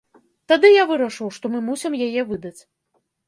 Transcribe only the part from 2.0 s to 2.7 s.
яе выдаць.